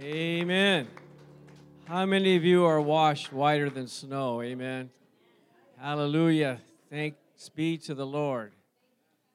[0.00, 0.86] Amen.
[1.86, 4.40] How many of you are washed whiter than snow?
[4.40, 4.90] Amen.
[5.76, 6.60] Hallelujah.
[6.88, 7.16] Thanks
[7.48, 8.52] be to the Lord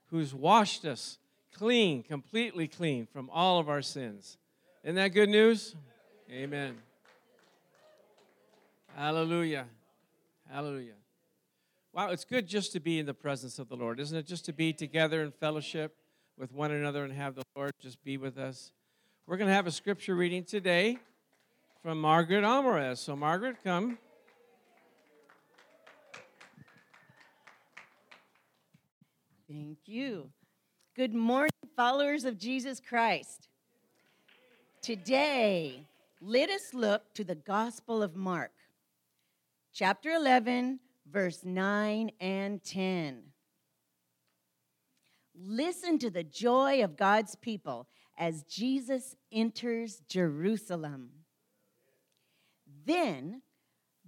[0.06, 1.18] who's washed us
[1.54, 4.38] clean, completely clean from all of our sins.
[4.86, 5.76] Isn't that good news?
[6.32, 6.76] Amen.
[8.96, 9.66] Hallelujah.
[10.50, 10.94] Hallelujah.
[11.92, 14.26] Wow, it's good just to be in the presence of the Lord, isn't it?
[14.26, 15.98] Just to be together in fellowship
[16.38, 18.72] with one another and have the Lord just be with us.
[19.26, 20.98] We're going to have a scripture reading today
[21.82, 23.00] from Margaret Alvarez.
[23.00, 23.98] So, Margaret, come.
[29.48, 30.30] Thank you.
[30.94, 33.48] Good morning, followers of Jesus Christ.
[34.82, 35.88] Today,
[36.20, 38.52] let us look to the Gospel of Mark,
[39.74, 43.24] chapter 11, verse 9 and 10.
[45.34, 51.10] Listen to the joy of God's people as Jesus enters Jerusalem.
[52.86, 53.42] Then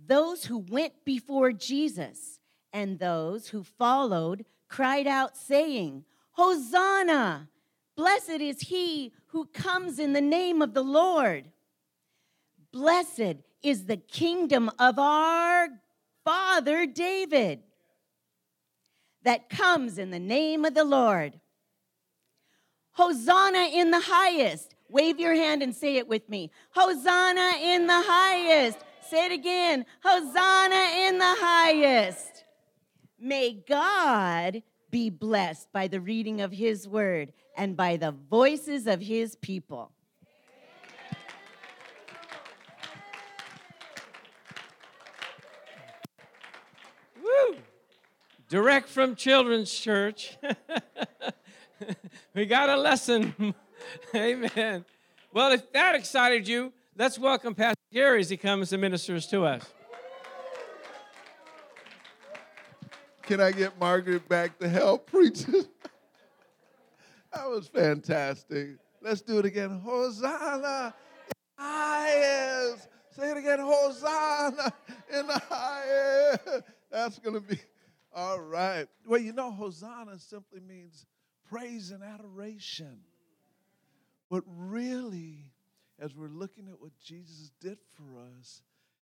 [0.07, 2.39] those who went before Jesus
[2.73, 7.49] and those who followed cried out, saying, Hosanna!
[7.95, 11.49] Blessed is he who comes in the name of the Lord.
[12.73, 15.69] Blessed is the kingdom of our
[16.25, 17.63] father David
[19.23, 21.39] that comes in the name of the Lord.
[22.95, 24.73] Hosanna in the highest.
[24.87, 26.49] Wave your hand and say it with me.
[26.71, 28.79] Hosanna in the highest.
[29.09, 29.85] Say it again.
[30.01, 32.45] Hosanna in the highest.
[33.19, 39.01] May God be blessed by the reading of his word and by the voices of
[39.01, 39.91] his people.
[47.21, 47.57] Woo!
[48.47, 50.37] Direct from Children's Church.
[52.33, 53.53] we got a lesson.
[54.15, 54.85] Amen.
[55.33, 59.45] Well, if that excited you, let's welcome Pastor Gary as he comes and ministers to
[59.45, 59.63] us.
[63.23, 65.45] Can I get Margaret back to help preach?
[65.45, 65.65] that
[67.33, 68.77] was fantastic.
[69.01, 69.79] Let's do it again.
[69.79, 70.93] Hosanna
[71.57, 72.87] in the highest.
[73.11, 73.59] Say it again.
[73.59, 74.73] Hosanna
[75.11, 76.63] in the highest.
[76.91, 77.59] That's going to be
[78.13, 78.87] all right.
[79.05, 81.05] Well, you know, Hosanna simply means
[81.49, 82.99] praise and adoration.
[84.29, 85.51] But really,
[85.99, 88.61] as we're looking at what Jesus did for us,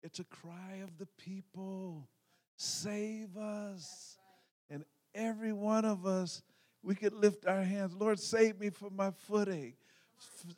[0.03, 2.09] it's a cry of the people
[2.59, 4.19] save us.
[4.69, 4.84] And
[5.15, 6.43] every one of us,
[6.83, 9.77] we could lift our hands Lord, save me from my footache,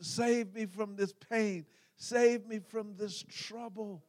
[0.01, 1.65] save me from this pain,
[1.97, 4.03] save me from this trouble.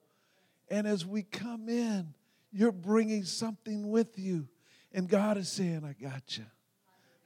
[0.70, 2.14] And as we come in,
[2.52, 4.48] you're bringing something with you.
[4.94, 6.46] And God is saying, I got you.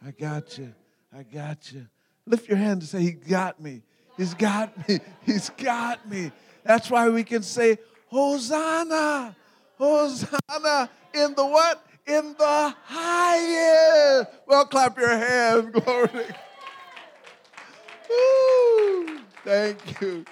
[0.04, 0.74] I got you.
[1.16, 1.88] I got you.
[2.26, 3.84] Lift your hand and say, He got me.
[4.18, 5.00] He's got me.
[5.26, 6.32] He's got me.
[6.64, 9.36] That's why we can say, Hosanna.
[9.78, 11.86] Hosanna in the what?
[12.08, 14.30] In the highest.
[14.48, 15.70] Well, clap your hands.
[15.72, 16.26] Glory.
[18.10, 19.20] Woo.
[19.44, 20.26] Thank you.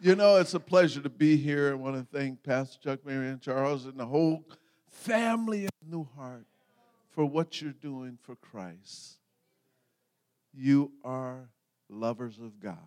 [0.00, 1.70] You know, it's a pleasure to be here.
[1.72, 4.44] I want to thank Pastor Chuck, Mary, and Charles, and the whole
[4.88, 6.46] family of New Heart
[7.14, 9.16] for what you're doing for Christ.
[10.52, 11.48] You are
[11.88, 12.78] lovers of God.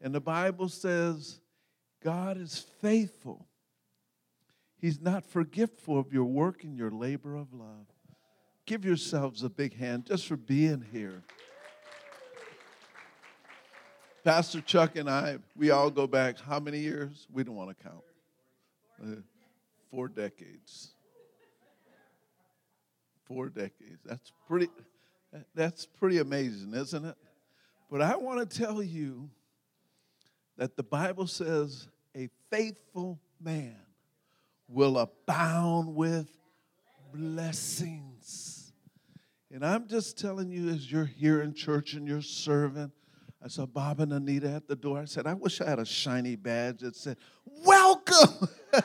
[0.00, 1.40] And the Bible says
[2.02, 3.46] God is faithful
[4.82, 7.86] He's not forgetful of your work and your labor of love.
[8.66, 11.22] Give yourselves a big hand just for being here.
[14.24, 17.28] Pastor Chuck and I, we all go back how many years?
[17.32, 18.02] We don't want to count.
[19.00, 19.20] Uh,
[19.88, 20.94] four decades.
[23.24, 24.00] Four decades.
[24.04, 24.68] That's pretty
[25.54, 27.16] that's pretty amazing, isn't it?
[27.90, 29.30] But I want to tell you
[30.56, 33.76] that the Bible says a faithful man
[34.68, 36.28] will abound with
[37.12, 38.72] blessings.
[39.50, 42.90] And I'm just telling you, as you're here in church and you're serving,
[43.44, 45.00] I saw Bob and Anita at the door.
[45.00, 48.48] I said, I wish I had a shiny badge that said, Welcome.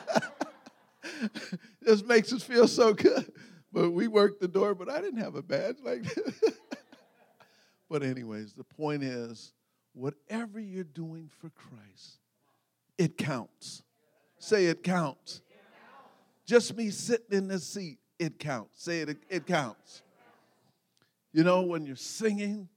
[1.80, 3.32] this makes us feel so good.
[3.72, 6.54] But we worked the door, but I didn't have a badge like that.
[7.90, 9.52] but, anyways, the point is
[9.92, 12.18] whatever you're doing for Christ,
[12.96, 13.82] it counts.
[14.38, 15.42] Say it counts.
[16.46, 18.82] Just me sitting in this seat, it counts.
[18.82, 20.02] Say it, it counts.
[21.32, 22.68] You know, when you're singing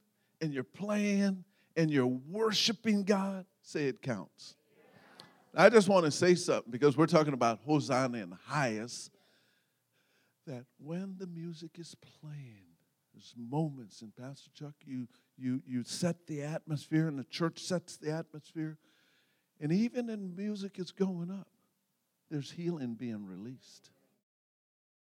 [0.42, 1.46] and you're playing
[1.78, 4.56] and you're worshiping God, say it counts.
[5.56, 9.12] I just want to say something because we're talking about Hosanna in the highest.
[10.52, 12.66] That when the music is playing,
[13.14, 15.08] There's moments, and Pastor Chuck, you
[15.38, 18.78] you you set the atmosphere, and the church sets the atmosphere.
[19.62, 21.48] And even in music is going up,
[22.30, 23.92] there's healing being released.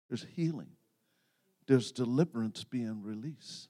[0.07, 0.69] There's healing.
[1.65, 3.69] There's deliverance being released.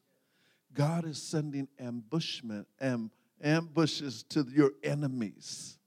[0.74, 3.10] God is sending ambushment and
[3.42, 5.78] ambushes to your enemies.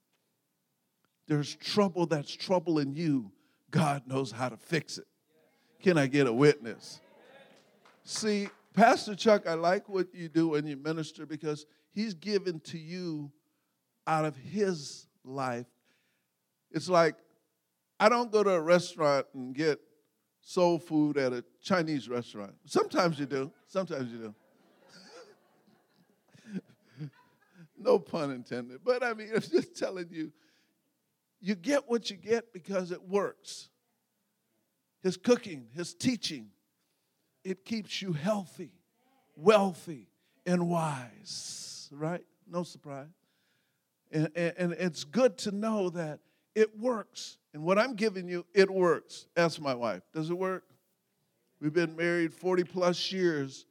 [1.26, 3.30] There's trouble that's troubling you.
[3.70, 5.06] God knows how to fix it.
[5.82, 7.00] Can I get a witness?
[8.04, 12.78] See, Pastor Chuck, I like what you do when you minister because he's given to
[12.78, 13.32] you
[14.06, 15.66] out of his life.
[16.70, 17.16] It's like
[17.98, 19.80] I don't go to a restaurant and get
[20.40, 22.54] soul food at a Chinese restaurant.
[22.64, 23.52] Sometimes you do.
[23.66, 24.34] Sometimes you do.
[27.78, 28.80] no pun intended.
[28.84, 30.32] But I mean, I'm just telling you,
[31.40, 33.68] you get what you get because it works.
[35.02, 36.48] His cooking, his teaching,
[37.44, 38.72] it keeps you healthy,
[39.36, 40.08] wealthy,
[40.46, 42.24] and wise, right?
[42.48, 43.08] No surprise.
[44.12, 46.20] And, and, and, it's good to know that
[46.54, 47.38] it works.
[47.54, 49.26] And what I'm giving you, it works.
[49.36, 50.02] Ask my wife.
[50.12, 50.64] Does it work?
[51.60, 53.64] We've been married 40 plus years.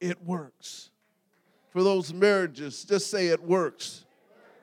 [0.00, 0.90] It works.
[1.70, 4.04] For those marriages, just say it works.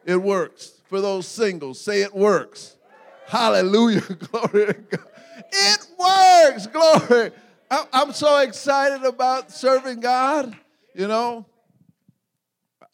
[0.05, 0.81] It works.
[0.85, 2.77] For those singles, say it works.
[3.27, 4.01] Hallelujah.
[4.31, 5.05] Glory to God.
[5.51, 6.67] It works.
[6.67, 7.31] Glory.
[7.69, 10.55] I'm so excited about serving God.
[10.95, 11.45] You know,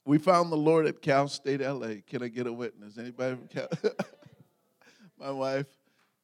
[0.06, 1.95] we found the Lord at Cal State LA.
[2.07, 2.98] Can I get a witness?
[2.98, 3.68] Anybody from Cal?
[5.19, 5.68] My wife,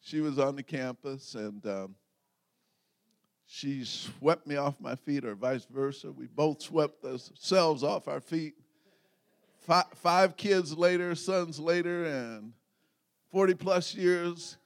[0.01, 1.95] she was on the campus and um,
[3.51, 6.12] she swept me off my feet, or vice versa.
[6.12, 8.54] We both swept ourselves off our feet.
[9.62, 12.54] Five, five kids later, sons later, and
[13.31, 14.57] 40 plus years,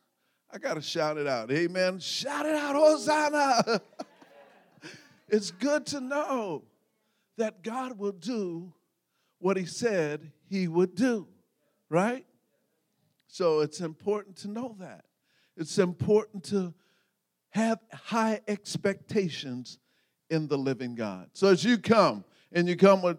[0.53, 1.51] I got to shout it out.
[1.51, 1.97] Amen.
[1.97, 3.81] Shout it out, Hosanna.
[5.27, 6.63] it's good to know
[7.37, 8.71] that God will do
[9.39, 11.27] what He said He would do,
[11.89, 12.23] right?
[13.25, 15.05] So it's important to know that.
[15.57, 16.75] It's important to
[17.49, 19.79] have high expectations
[20.29, 21.29] in the living God.
[21.33, 23.17] So as you come and you come with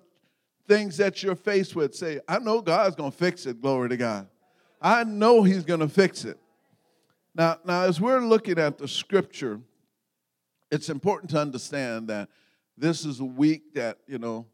[0.69, 3.97] things that you're faced with, say, I know God's going to fix it, glory to
[3.97, 4.29] God.
[4.81, 6.39] I know He's going to fix it.
[7.35, 9.61] Now, now, as we're looking at the scripture,
[10.71, 12.29] it's important to understand that
[12.77, 14.47] this is a week that, you know,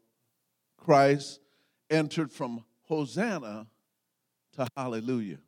[0.77, 1.39] Christ
[1.89, 3.67] entered from Hosanna
[4.53, 5.39] to Hallelujah.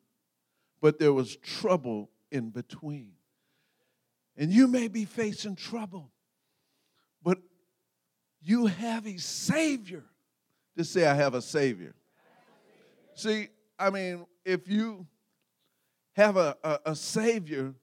[0.80, 3.14] But there was trouble in between.
[4.38, 6.12] And you may be facing trouble,
[7.22, 7.38] but
[8.42, 10.04] you have a Savior.
[10.78, 11.94] Just say, I have a Savior.
[13.16, 13.48] See,
[13.78, 15.06] I mean, if you
[16.14, 17.74] have a, a, a Savior,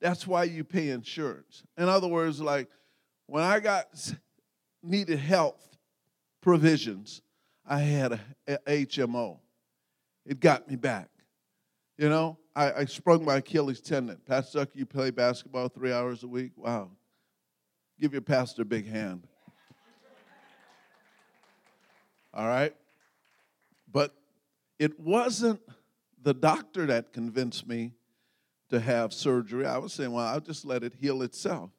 [0.00, 1.62] that's why you pay insurance.
[1.76, 2.68] In other words, like
[3.26, 3.86] when I got
[4.82, 5.76] needed health
[6.40, 7.22] provisions,
[7.66, 8.20] I had a,
[8.66, 9.38] a HMO.
[10.24, 11.08] It got me back.
[11.96, 14.18] You know, I, I sprung my Achilles tendon.
[14.26, 16.52] Pastor Zucker, you play basketball three hours a week?
[16.56, 16.90] Wow.
[18.00, 19.26] Give your pastor a big hand.
[22.32, 22.74] All right?
[23.90, 24.14] But
[24.78, 25.60] it wasn't
[26.28, 27.90] the doctor that convinced me
[28.68, 29.64] to have surgery.
[29.64, 31.70] I was saying, well, I'll just let it heal itself.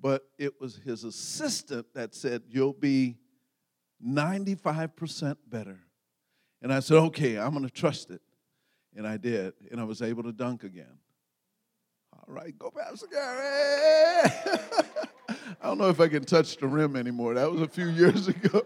[0.00, 3.16] But it was his assistant that said, you'll be
[4.06, 5.80] 95% better.
[6.62, 8.20] And I said, okay, I'm going to trust it.
[8.96, 9.52] And I did.
[9.72, 10.98] And I was able to dunk again.
[12.12, 14.32] All right, go Pastor Gary.
[15.60, 17.34] I don't know if I can touch the rim anymore.
[17.34, 18.62] That was a few years ago.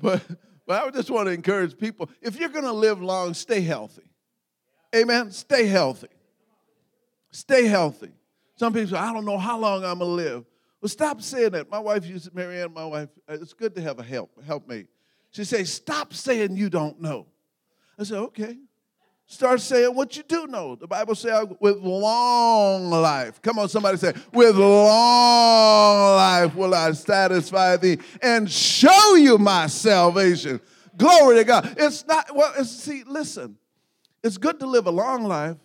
[0.00, 0.22] but
[0.70, 4.08] but I just want to encourage people if you're going to live long, stay healthy.
[4.94, 5.32] Amen.
[5.32, 6.06] Stay healthy.
[7.32, 8.12] Stay healthy.
[8.54, 10.44] Some people say, I don't know how long I'm going to live.
[10.80, 11.72] Well, stop saying that.
[11.72, 14.86] My wife used to, Marianne, my wife, uh, it's good to have a help, helpmate.
[15.32, 17.26] She says, Stop saying you don't know.
[17.98, 18.56] I said, Okay.
[19.30, 20.74] Start saying what you do know.
[20.74, 23.40] The Bible says, with long life.
[23.40, 29.68] Come on, somebody say, with long life will I satisfy thee and show you my
[29.68, 30.60] salvation.
[30.96, 31.76] Glory to God.
[31.78, 33.56] It's not, well, it's, see, listen,
[34.24, 35.58] it's good to live a long life,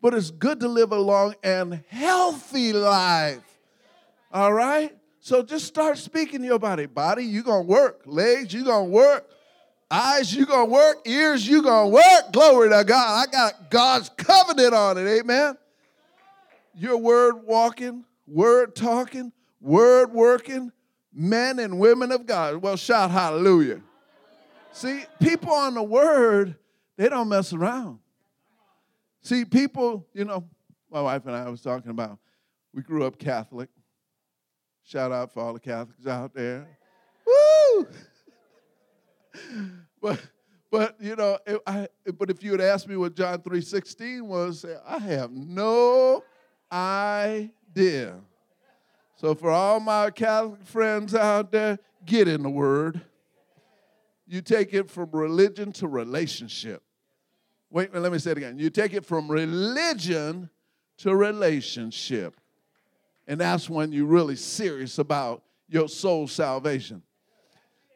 [0.00, 3.44] but it's good to live a long and healthy life.
[4.32, 4.96] All right?
[5.20, 6.86] So just start speaking to your body.
[6.86, 8.04] Body, you're going to work.
[8.06, 9.28] Legs, you're going to work.
[9.94, 11.06] Eyes, you gonna work.
[11.06, 12.32] Ears, you gonna work.
[12.32, 13.28] Glory to God.
[13.28, 15.06] I got God's covenant on it.
[15.06, 15.58] Amen.
[16.74, 20.72] Your word walking, word talking, word working,
[21.12, 22.62] men and women of God.
[22.62, 23.82] Well, shout hallelujah.
[24.72, 26.56] See, people on the word,
[26.96, 27.98] they don't mess around.
[29.20, 30.48] See, people, you know,
[30.90, 32.18] my wife and I was talking about,
[32.72, 33.68] we grew up Catholic.
[34.84, 36.66] Shout out for all the Catholics out there.
[37.26, 37.86] Woo!
[40.00, 40.20] But
[40.70, 44.64] but you know, if I, but if you had asked me what John 3:16 was,
[44.86, 46.24] I have no
[46.72, 48.14] idea.
[49.16, 53.02] So for all my Catholic friends out there, get in the word.
[54.26, 56.82] You take it from religion to relationship.
[57.70, 58.58] Wait, let me say it again.
[58.58, 60.48] You take it from religion
[60.98, 62.40] to relationship.
[63.26, 67.02] And that's when you're really serious about your soul salvation.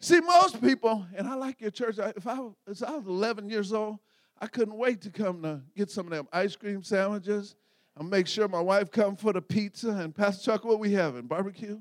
[0.06, 3.72] See, most people, and I like your church, if I, if I was 11 years
[3.72, 3.98] old,
[4.40, 7.56] I couldn't wait to come to get some of them ice cream sandwiches
[7.96, 9.88] and make sure my wife come for the pizza.
[9.88, 11.22] And Pastor Chuck, what we having?
[11.22, 11.80] Barbecue?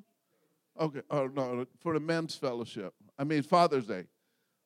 [0.80, 1.04] Okay.
[1.12, 2.96] Oh, no, for the men's fellowship.
[3.20, 4.06] I mean, Father's Day.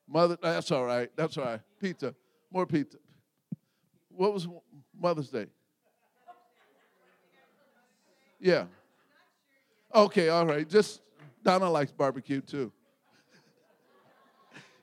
[0.08, 1.12] Mother, that's all right.
[1.18, 1.60] That's all right.
[1.82, 2.16] Pizza.
[2.54, 2.98] More pizza.
[4.08, 4.48] What was
[4.98, 5.48] Mother's Day?
[8.40, 8.68] Yeah.
[9.94, 10.66] Okay, all right.
[10.66, 11.02] Just
[11.44, 12.72] Donna likes barbecue too.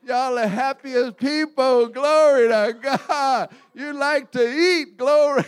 [0.07, 1.87] Y'all the happiest people.
[1.87, 3.49] Glory to God.
[3.73, 4.95] You like to eat.
[4.95, 5.43] Glory.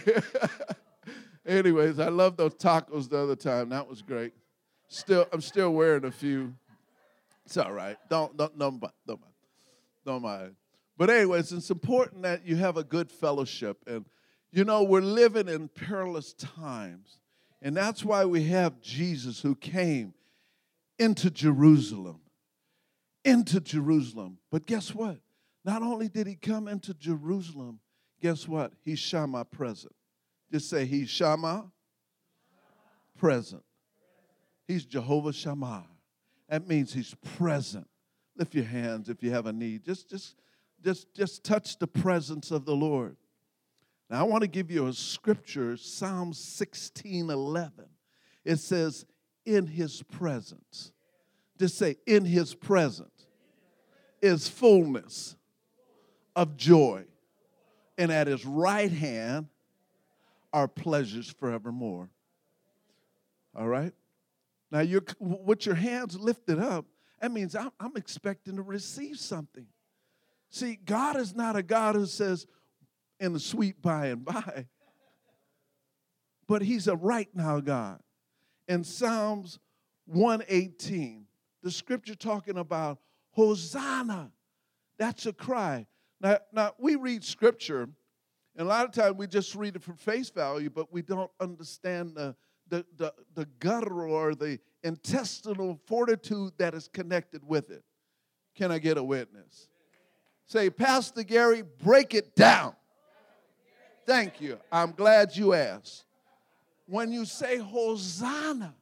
[1.45, 3.69] Anyways, I love those tacos the other time.
[3.69, 4.33] That was great.
[4.89, 6.53] Still, I'm still wearing a few.
[7.45, 7.95] It's all right.
[8.09, 8.93] Don't don't don't mind.
[9.07, 9.33] Don't mind.
[10.05, 10.55] Don't mind.
[10.97, 13.77] But anyways, it's important that you have a good fellowship.
[13.87, 14.03] And
[14.51, 17.19] you know, we're living in perilous times.
[17.61, 20.13] And that's why we have Jesus who came
[20.97, 22.19] into Jerusalem.
[23.29, 24.39] Into Jerusalem.
[24.51, 25.19] But guess what?
[25.63, 27.79] Not only did he come into Jerusalem,
[28.21, 28.73] guess what?
[28.83, 29.93] He's Shammah present.
[30.51, 31.71] Just say, He's Shammah
[33.17, 33.63] present.
[34.67, 35.85] He's Jehovah Shammah.
[36.47, 37.87] That means He's present.
[38.35, 39.85] Lift your hands if you have a need.
[39.85, 40.35] Just, just,
[40.83, 43.15] just, just touch the presence of the Lord.
[44.09, 47.73] Now, I want to give you a scripture, Psalm 16 11.
[48.43, 49.05] It says,
[49.45, 50.93] In his presence.
[51.59, 53.18] Just say, In his presence
[54.21, 55.35] is fullness
[56.35, 57.05] of joy,
[57.97, 59.47] and at his right hand
[60.53, 62.09] are pleasures forevermore.
[63.55, 63.93] All right?
[64.71, 66.85] Now, you're, with your hands lifted up,
[67.21, 69.65] that means I'm, I'm expecting to receive something.
[70.49, 72.47] See, God is not a God who says,
[73.19, 74.65] in the sweet by and by.
[76.47, 77.99] But he's a right now God.
[78.67, 79.59] In Psalms
[80.07, 81.27] 118,
[81.61, 82.97] the scripture talking about
[83.31, 84.31] Hosanna,
[84.97, 85.85] that's a cry.
[86.21, 89.93] Now, now we read scripture, and a lot of times we just read it for
[89.93, 92.35] face value, but we don't understand the,
[92.67, 97.83] the, the, the guttural or the intestinal fortitude that is connected with it.
[98.55, 99.69] Can I get a witness?
[100.45, 102.73] Say, Pastor Gary, break it down.
[104.05, 104.57] Thank you.
[104.71, 106.05] I'm glad you asked.
[106.87, 108.73] When you say Hosanna,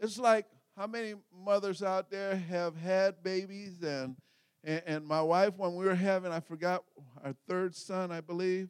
[0.00, 0.46] it's like
[0.76, 1.14] how many
[1.44, 3.82] mothers out there have had babies?
[3.82, 4.16] And,
[4.64, 6.84] and, and my wife when we were having I forgot
[7.22, 8.68] our third son I believe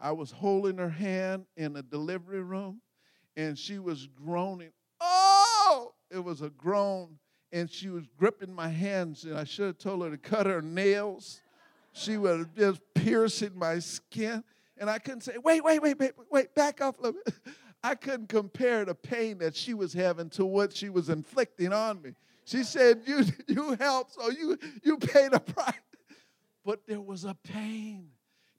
[0.00, 2.80] I was holding her hand in the delivery room
[3.36, 4.72] and she was groaning.
[5.00, 7.18] Oh it was a groan
[7.52, 10.62] and she was gripping my hands and I should have told her to cut her
[10.62, 11.40] nails.
[11.92, 14.42] She was just piercing my skin
[14.76, 17.34] and I couldn't say, wait, wait, wait, wait, wait, back off a little bit.
[17.82, 22.02] I couldn't compare the pain that she was having to what she was inflicting on
[22.02, 22.14] me.
[22.44, 25.74] She said, You you helped, so you you paid a price.
[26.64, 28.08] But there was a pain.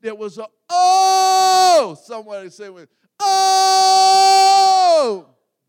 [0.02, 2.70] There was a oh, somebody say
[3.20, 3.66] oh.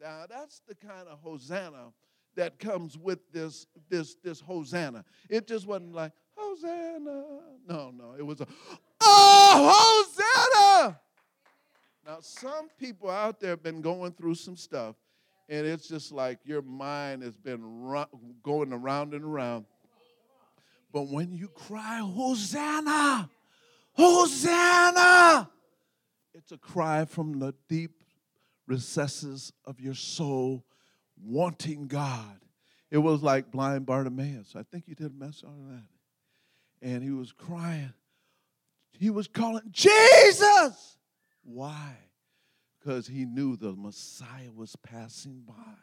[0.01, 1.93] Now that's the kind of hosanna
[2.37, 5.05] that comes with this this this hosanna.
[5.29, 7.25] It just wasn't like hosanna.
[7.69, 8.47] No, no, it was a
[9.01, 11.01] Oh, Hosanna!
[12.11, 14.97] Now, some people out there have been going through some stuff,
[15.49, 18.07] and it's just like your mind has been run,
[18.43, 19.65] going around and around.
[20.93, 23.31] But when you cry, Hosanna!
[23.93, 25.51] Hosanna!
[26.35, 28.03] It's a cry from the deep
[28.67, 30.65] recesses of your soul,
[31.17, 32.41] wanting God.
[32.91, 34.57] It was like blind Bartimaeus.
[34.57, 36.89] I think he did a mess on that.
[36.89, 37.93] And he was crying,
[38.99, 40.97] he was calling Jesus.
[41.43, 41.97] Why?
[42.79, 45.75] Because he knew the Messiah was passing by.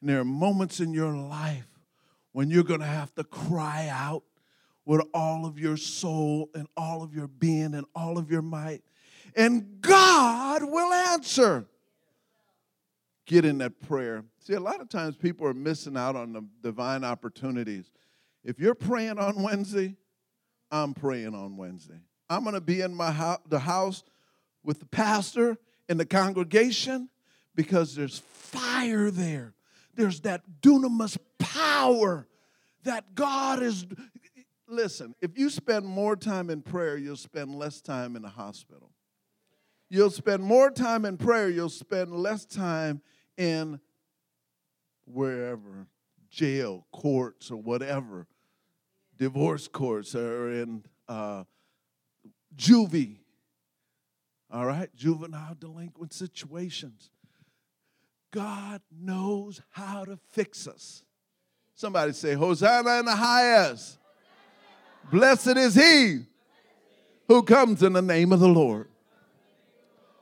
[0.00, 1.68] And there are moments in your life
[2.32, 4.24] when you're going to have to cry out
[4.84, 8.82] with all of your soul and all of your being and all of your might.
[9.36, 11.66] And God will answer.
[13.26, 14.24] Get in that prayer.
[14.40, 17.92] See, a lot of times people are missing out on the divine opportunities.
[18.44, 19.96] If you're praying on Wednesday,
[20.70, 22.00] I'm praying on Wednesday.
[22.28, 24.02] I'm going to be in my house, the house
[24.64, 25.56] with the pastor
[25.88, 27.08] and the congregation
[27.54, 29.54] because there's fire there.
[29.94, 32.26] there's that dunamis power
[32.84, 33.86] that God is.
[34.66, 38.90] Listen, if you spend more time in prayer, you'll spend less time in the hospital.
[39.90, 43.02] You'll spend more time in prayer, you'll spend less time
[43.36, 43.78] in
[45.04, 45.86] wherever,
[46.30, 48.26] jail, courts, or whatever,
[49.18, 51.44] divorce courts, or in uh,
[52.56, 53.18] juvie,
[54.52, 57.10] all right, juvenile delinquent situations.
[58.32, 61.04] God knows how to fix us.
[61.74, 63.98] Somebody say, Hosanna in the highest.
[65.10, 66.20] Blessed is he
[67.28, 68.88] who comes in the name of the Lord.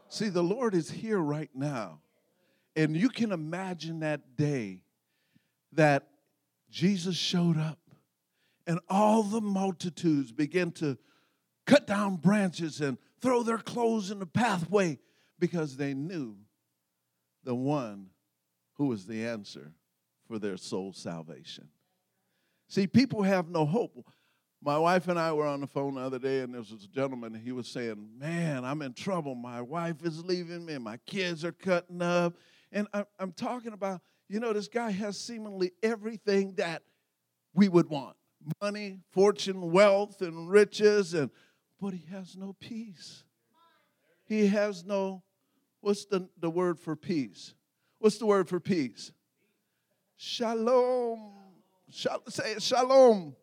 [0.08, 2.00] See, the Lord is here right now.
[2.76, 4.80] And you can imagine that day
[5.72, 6.08] that
[6.70, 7.78] Jesus showed up
[8.66, 10.96] and all the multitudes began to
[11.66, 14.98] cut down branches and throw their clothes in the pathway
[15.38, 16.36] because they knew
[17.44, 18.06] the one
[18.74, 19.72] who was the answer
[20.26, 21.68] for their soul salvation.
[22.68, 24.06] See, people have no hope.
[24.62, 26.88] My wife and I were on the phone the other day, and there was a
[26.88, 29.34] gentleman, he was saying, Man, I'm in trouble.
[29.34, 32.34] My wife is leaving me, my kids are cutting up.
[32.72, 32.86] And
[33.18, 36.82] I'm talking about, you know, this guy has seemingly everything that
[37.52, 38.16] we would want
[38.62, 41.30] money, fortune, wealth, and riches, and
[41.80, 43.24] but he has no peace.
[44.26, 45.22] He has no,
[45.80, 47.54] what's the, the word for peace?
[47.98, 49.12] What's the word for peace?
[50.16, 51.32] Shalom.
[51.90, 53.34] Shal- say shalom.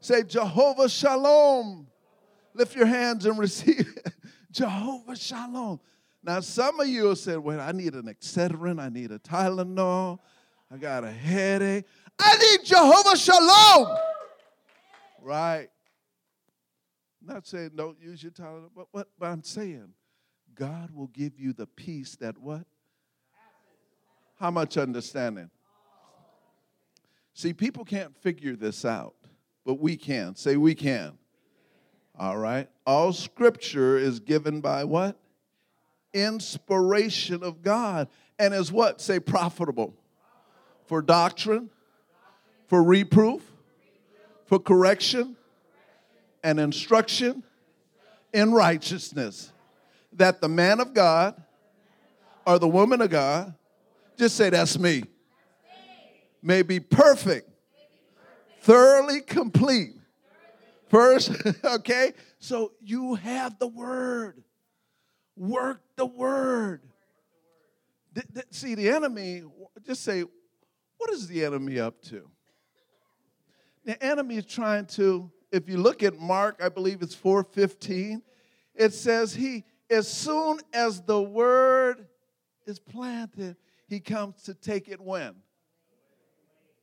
[0.00, 1.88] Say Jehovah Shalom.
[2.54, 3.98] Lift your hands and receive
[4.52, 5.80] Jehovah Shalom.
[6.22, 10.18] Now, some of you have said, well, I need an Excedrin, I need a Tylenol,
[10.70, 11.84] I got a headache.
[12.18, 13.96] I need Jehovah Shalom.
[15.22, 15.68] Right.
[17.26, 19.88] Not saying don't use your Tylenol, but, what, but I'm saying
[20.54, 22.64] God will give you the peace that what?
[24.38, 25.50] How much understanding?
[27.34, 29.14] See, people can't figure this out,
[29.64, 30.36] but we can.
[30.36, 31.18] Say, we can.
[32.18, 32.68] All right.
[32.86, 35.18] All scripture is given by what?
[36.14, 38.08] Inspiration of God.
[38.38, 39.00] And is what?
[39.00, 39.94] Say, profitable.
[40.86, 41.70] For doctrine,
[42.68, 43.42] for reproof,
[44.46, 45.36] for correction,
[46.46, 47.42] and instruction
[48.32, 49.52] in righteousness.
[50.12, 51.34] That the man of God
[52.46, 53.52] or the woman of God,
[54.16, 55.02] just say, That's me
[56.40, 57.50] may be perfect,
[58.60, 59.94] thoroughly complete.
[60.88, 61.32] First,
[61.64, 62.12] okay?
[62.38, 64.44] So you have the word.
[65.36, 66.82] Work the word.
[68.52, 69.42] See, the enemy,
[69.84, 70.22] just say,
[70.96, 72.30] what is the enemy up to?
[73.84, 78.22] The enemy is trying to, if you look at Mark, I believe it's 4:15,
[78.74, 82.06] it says he, as soon as the word
[82.66, 83.56] is planted,
[83.88, 85.34] he comes to take it when?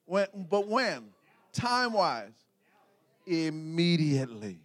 [0.05, 1.09] When, but when?
[1.51, 2.33] Time wise.
[3.25, 4.59] Immediately.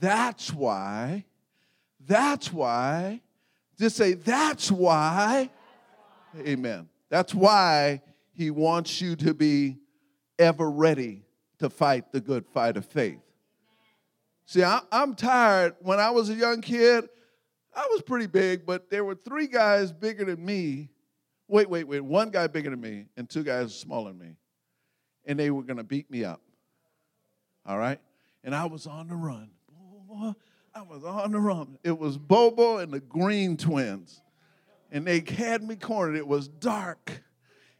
[0.00, 1.24] That's why,
[2.00, 3.20] that's why,
[3.78, 5.50] just say, that's why,
[6.38, 6.88] amen.
[7.08, 9.78] That's why he wants you to be
[10.38, 11.24] ever ready
[11.62, 13.20] to fight the good fight of faith.
[14.46, 15.74] See, I, am tired.
[15.80, 17.08] When I was a young kid,
[17.74, 20.90] I was pretty big, but there were three guys bigger than me
[21.52, 24.36] wait, wait, wait, one guy bigger than me and two guys smaller than me.
[25.26, 26.40] And they were going to beat me up.
[27.66, 28.00] All right?
[28.42, 29.50] And I was on the run.
[30.74, 31.78] I was on the run.
[31.84, 34.22] It was Bobo and the Green Twins.
[34.90, 36.16] And they had me cornered.
[36.16, 37.22] It was dark.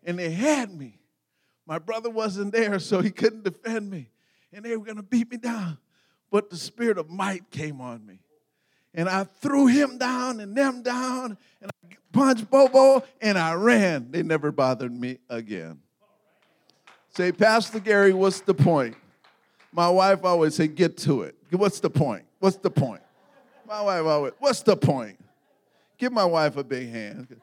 [0.05, 1.02] And they had me.
[1.67, 4.09] My brother wasn't there, so he couldn't defend me.
[4.53, 5.79] And they were going to beat me down.
[6.31, 8.19] But the spirit of might came on me.
[8.95, 11.39] And I threw him down and them down.
[11.61, 14.11] And I punched Bobo and I ran.
[14.11, 15.81] They never bothered me again.
[17.11, 18.97] Say, Pastor Gary, what's the point?
[19.73, 21.35] My wife always say, get to it.
[21.51, 22.25] What's the point?
[22.39, 23.03] What's the point?
[23.67, 25.19] My wife always, what's the point?
[25.99, 27.41] Give my wife a big hand.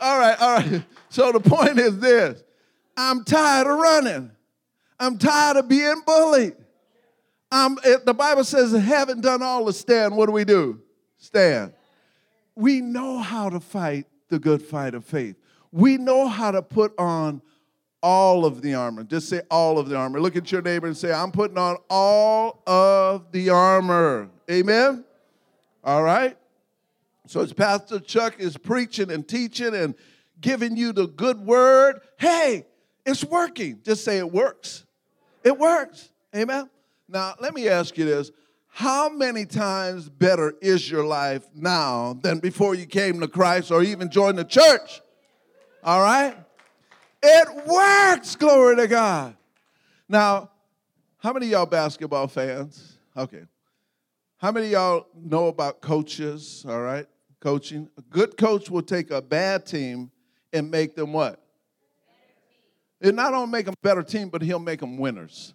[0.00, 0.82] All right, all right.
[1.08, 2.42] So the point is this
[2.96, 4.30] I'm tired of running,
[5.00, 6.56] I'm tired of being bullied.
[7.52, 10.80] Um, it, the Bible says, haven't done all to stand, what do we do?
[11.16, 11.72] Stand
[12.56, 15.36] we know how to fight the good fight of faith.
[15.70, 17.42] We know how to put on
[18.02, 19.04] all of the armor.
[19.04, 20.20] Just say all of the armor.
[20.20, 24.30] Look at your neighbor and say, I'm putting on all of the armor.
[24.50, 25.04] Amen?
[25.84, 26.36] All right?
[27.26, 29.94] So as Pastor Chuck is preaching and teaching and
[30.40, 32.66] giving you the good word, hey,
[33.04, 33.80] it's working.
[33.84, 34.84] Just say it works.
[35.44, 36.10] It works.
[36.34, 36.68] Amen?
[37.08, 38.30] Now, let me ask you this
[38.68, 43.82] how many times better is your life now than before you came to Christ or
[43.82, 45.00] even joined the church?
[45.82, 46.36] All right?
[47.22, 49.36] It works, glory to God.
[50.08, 50.50] Now,
[51.18, 52.98] how many y'all basketball fans?
[53.16, 53.44] Okay.
[54.38, 56.64] How many y'all know about coaches?
[56.68, 57.06] All right,
[57.40, 57.88] coaching.
[57.98, 60.10] A good coach will take a bad team
[60.52, 61.42] and make them what?
[63.00, 65.54] It not only make them a better team, but he'll make them winners.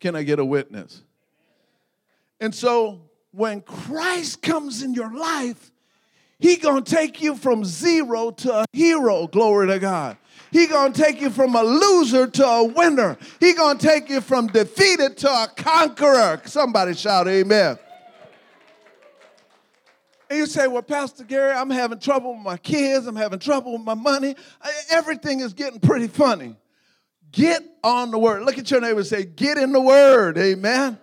[0.00, 1.02] Can I get a witness?
[2.40, 3.02] And so
[3.32, 5.70] when Christ comes in your life,
[6.38, 10.16] he gonna take you from zero to a hero, glory to God.
[10.50, 13.18] He gonna take you from a loser to a winner.
[13.40, 16.40] He gonna take you from defeated to a conqueror.
[16.46, 17.78] Somebody shout amen.
[20.30, 23.72] And you say, Well, Pastor Gary, I'm having trouble with my kids, I'm having trouble
[23.72, 24.36] with my money.
[24.88, 26.56] Everything is getting pretty funny.
[27.32, 28.42] Get on the word.
[28.44, 30.38] Look at your neighbor and say, Get in the word.
[30.38, 30.98] Amen.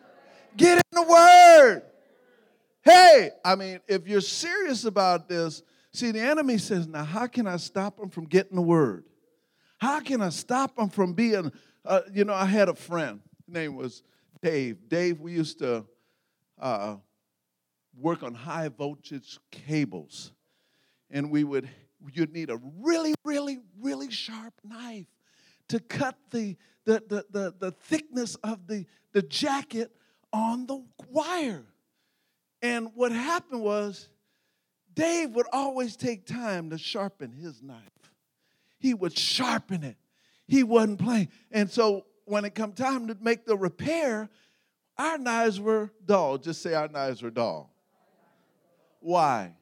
[0.56, 1.82] Get in the word.
[2.84, 5.62] Hey, I mean, if you're serious about this,
[5.92, 9.04] see, the enemy says, Now, how can I stop them from getting the word?
[9.78, 11.52] How can I stop them from being,
[11.86, 14.04] uh, you know, I had a friend, his name was
[14.42, 14.88] Dave.
[14.88, 15.86] Dave, we used to
[16.60, 16.96] uh,
[18.00, 20.32] work on high voltage cables.
[21.10, 21.70] And we would,
[22.14, 25.08] you'd need a really, really, really sharp knife
[25.70, 26.56] to cut the,
[26.86, 29.92] the, the, the, the thickness of the, the jacket
[30.32, 31.66] on the wire.
[32.62, 34.10] And what happened was,
[34.94, 37.78] Dave would always take time to sharpen his knife.
[38.80, 39.96] He would sharpen it.
[40.48, 41.30] He wasn't playing.
[41.52, 44.30] And so when it come time to make the repair,
[44.98, 46.38] our knives were dull.
[46.38, 47.72] Just say our knives were dull.
[49.00, 49.54] Why?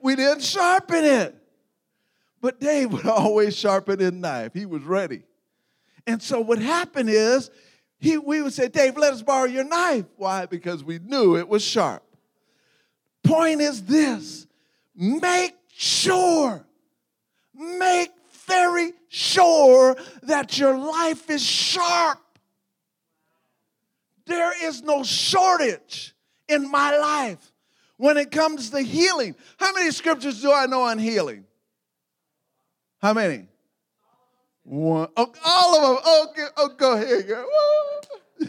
[0.00, 1.34] We didn't sharpen it.
[2.40, 4.52] But Dave would always sharpen his knife.
[4.52, 5.22] He was ready.
[6.06, 7.50] And so what happened is
[7.98, 10.04] he, we would say, Dave, let us borrow your knife.
[10.16, 10.44] Why?
[10.44, 12.02] Because we knew it was sharp.
[13.22, 14.46] Point is this
[14.94, 16.66] make sure,
[17.54, 18.10] make
[18.46, 22.18] very sure that your life is sharp.
[24.26, 26.14] There is no shortage
[26.46, 27.53] in my life
[27.96, 29.34] when it comes to healing.
[29.58, 31.44] How many scriptures do I know on healing?
[33.00, 33.46] How many?
[34.64, 35.08] One.
[35.16, 36.02] Oh, all of them.
[36.06, 37.46] Oh, go, oh, go ahead, girl.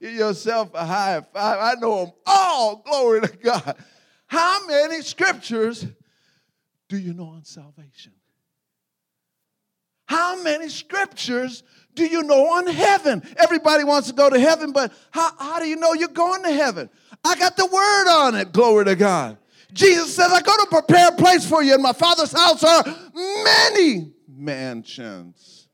[0.00, 1.58] Give yourself a high five.
[1.60, 2.82] I know them all.
[2.84, 3.76] Glory to God.
[4.26, 5.86] How many scriptures
[6.88, 8.12] do you know on salvation?
[10.06, 11.62] How many scriptures
[11.94, 13.22] do you know on heaven?
[13.36, 16.52] Everybody wants to go to heaven, but how, how do you know you're going to
[16.52, 16.88] heaven?
[17.24, 18.52] I got the word on it.
[18.52, 19.38] Glory to God.
[19.72, 21.74] Jesus says, I go to prepare a place for you.
[21.74, 25.68] In my father's house are many mansions.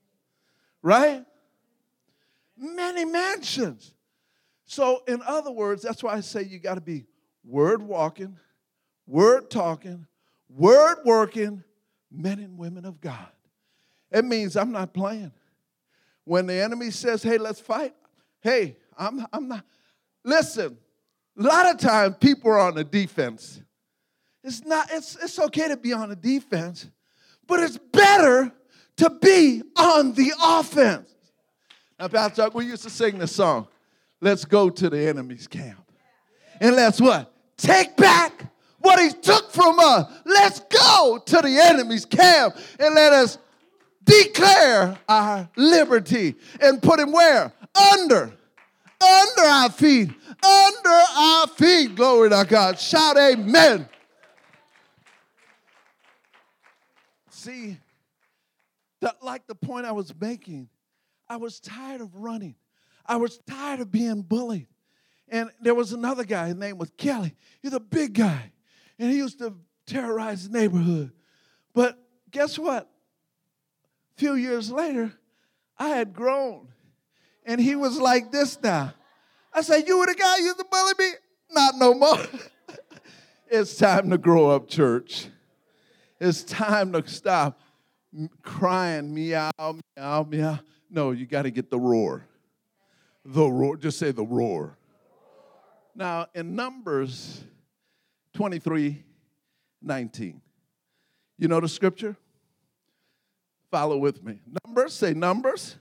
[0.83, 1.25] Right?
[2.57, 3.95] Many mansions.
[4.65, 7.07] So, in other words, that's why I say you got to be
[7.45, 8.37] word walking,
[9.07, 10.07] word talking,
[10.49, 11.63] word working
[12.11, 13.29] men and women of God.
[14.11, 15.33] It means I'm not playing.
[16.25, 17.95] When the enemy says, hey, let's fight,
[18.41, 19.65] hey, I'm, I'm not.
[20.25, 20.79] Listen,
[21.39, 23.61] a lot of times people are on the defense.
[24.43, 26.89] It's not, it's, it's okay to be on the defense,
[27.47, 28.53] but it's better
[28.99, 31.09] to be on the offense.
[31.99, 33.69] Now, Pastor we used to sing this song.
[34.21, 35.91] Let's go to the enemy's camp.
[36.61, 37.33] And let's what?
[37.57, 40.13] Take back what he took from us.
[40.25, 43.39] Let's go to the enemy's camp and let us
[44.05, 47.53] declare our liberty and put him where?
[47.93, 48.33] Under.
[49.05, 50.11] Under our feet.
[50.43, 51.95] Under our feet.
[51.95, 52.79] Glory to God.
[52.79, 53.89] Shout amen.
[57.29, 57.79] See,
[59.01, 60.69] that like the point I was making,
[61.29, 62.55] I was tired of running.
[63.05, 64.69] I was tired of being bullied.
[65.29, 67.35] And there was another guy, his name was Kelly.
[67.63, 68.53] He's a big guy.
[68.99, 69.55] And he used to
[69.87, 71.13] terrorize the neighborhood.
[71.75, 71.99] But
[72.31, 72.89] guess what?
[74.17, 75.13] A few years later,
[75.79, 76.69] I had grown.
[77.45, 78.95] And he was like this now.
[79.53, 81.11] I said, You were the guy used to bully me?
[81.51, 82.19] Not no more.
[83.49, 85.29] it's time to grow up, church.
[86.21, 87.61] It's time to stop
[88.43, 90.59] crying, meow, meow, meow.
[90.91, 92.27] No, you got to get the roar.
[93.25, 93.77] The roar.
[93.77, 94.77] Just say the roar.
[95.95, 97.45] Now, in Numbers
[98.35, 99.03] 23
[99.83, 100.41] 19,
[101.39, 102.17] you know the scripture?
[103.71, 104.41] Follow with me.
[104.65, 105.77] Numbers, say Numbers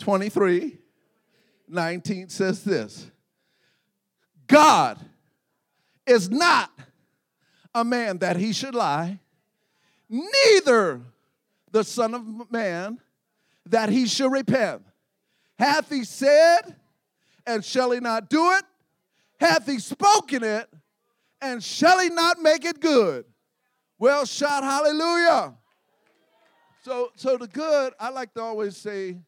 [0.00, 0.78] 23
[1.68, 3.08] 19 says this
[4.46, 4.98] God
[6.04, 6.70] is not
[7.72, 9.20] a man that he should lie,
[10.08, 11.02] neither
[11.70, 12.98] the Son of Man
[13.66, 14.82] that he should repent.
[15.58, 16.74] Hath he said,
[17.46, 18.64] and shall he not do it?
[19.38, 20.68] Hath he spoken it,
[21.40, 23.24] and shall he not make it good?
[23.98, 25.54] Well, shout hallelujah.
[26.82, 29.18] So, so the good, I like to always say,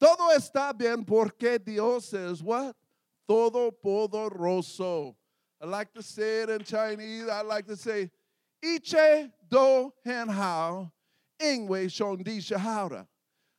[0.00, 2.74] todo está bien porque Dios es what?
[3.28, 5.14] Todo poderoso.
[5.60, 7.28] I like to say it in Chinese.
[7.28, 8.10] I like to say,
[8.64, 10.90] Iche do hen hao,
[11.40, 13.06] ingwe shondi shahara.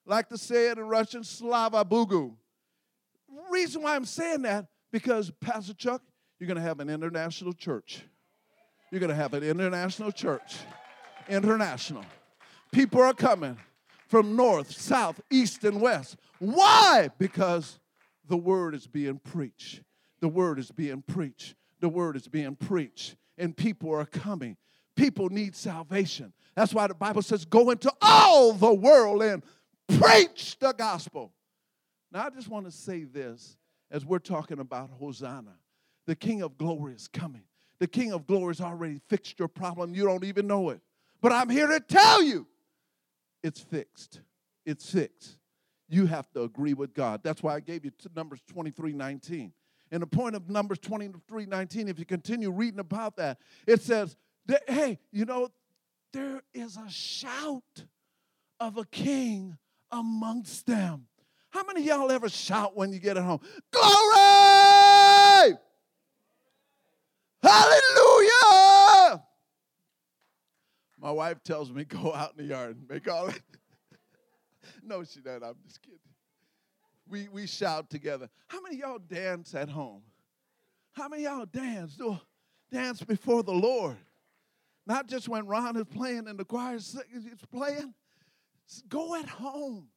[0.05, 2.35] Like to say it in Russian, Slava Bugu.
[3.49, 6.01] Reason why I'm saying that, because Pastor Chuck,
[6.39, 8.03] you're going to have an international church.
[8.91, 10.57] You're going to have an international church.
[11.29, 12.03] International.
[12.71, 13.57] People are coming
[14.11, 16.17] from north, south, east, and west.
[16.37, 17.09] Why?
[17.17, 17.79] Because
[18.27, 19.83] the word is being preached.
[20.19, 21.55] The word is being preached.
[21.79, 23.15] The word is being preached.
[23.37, 24.57] And people are coming.
[24.97, 26.33] People need salvation.
[26.57, 29.43] That's why the Bible says, go into all the world and
[29.87, 31.31] preach the gospel.
[32.11, 33.55] Now, I just want to say this
[33.89, 35.55] as we're talking about Hosanna.
[36.05, 37.43] The King of glory is coming.
[37.79, 39.95] The King of glory has already fixed your problem.
[39.95, 40.81] You don't even know it.
[41.21, 42.45] But I'm here to tell you
[43.43, 44.21] it's fixed.
[44.65, 45.37] It's fixed.
[45.89, 47.21] You have to agree with God.
[47.23, 49.51] That's why I gave you Numbers 23 19.
[49.91, 54.15] And the point of Numbers 23 19, if you continue reading about that, it says,
[54.67, 55.49] hey, you know,
[56.13, 57.85] there is a shout
[58.59, 59.57] of a king
[59.91, 61.07] amongst them.
[61.49, 63.41] How many y'all ever shout when you get at home?
[63.71, 65.57] Glory!
[67.43, 68.10] Hallelujah!
[71.01, 73.41] My wife tells me go out in the yard and make all that.
[74.83, 75.43] no, she doesn't.
[75.43, 75.97] I'm just kidding.
[77.09, 78.29] We we shout together.
[78.47, 80.03] How many y'all dance at home?
[80.93, 81.95] How many y'all dance?
[81.95, 82.19] Do
[82.71, 83.97] dance before the Lord?
[84.85, 86.95] Not just when Ron is playing and the choir is
[87.51, 87.93] playing.
[88.87, 89.87] Go at home.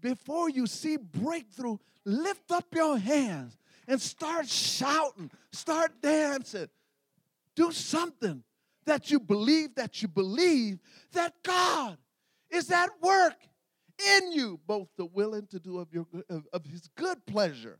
[0.00, 6.68] Before you see breakthrough, lift up your hands and start shouting, start dancing.
[7.54, 8.42] Do something
[8.84, 10.78] that you believe, that you believe
[11.12, 11.98] that God
[12.50, 13.36] is at work
[14.18, 17.78] in you, both the willing to do of, your, of, of his good pleasure.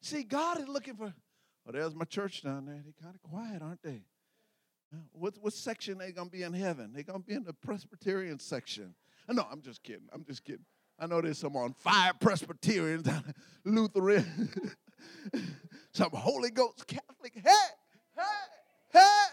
[0.00, 1.12] See, God is looking for,
[1.66, 2.80] oh, there's my church down there.
[2.82, 4.02] They're kind of quiet, aren't they?
[5.12, 6.92] What, what section they going to be in heaven?
[6.92, 8.94] They're going to be in the Presbyterian section.
[9.28, 10.08] Uh, no, I'm just kidding.
[10.12, 10.64] I'm just kidding.
[10.98, 13.08] I know there's some on fire Presbyterians,
[13.64, 14.50] Lutheran,
[15.92, 17.34] some Holy Ghost Catholic.
[17.34, 17.50] Hey,
[18.16, 18.22] hey,
[18.92, 19.25] hey.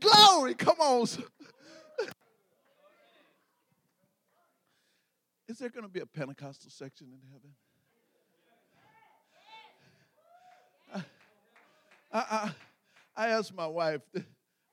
[0.00, 1.06] Glory, come on.
[5.48, 7.54] Is there going to be a Pentecostal section in heaven?
[12.12, 12.52] I, I,
[13.16, 14.00] I asked my wife,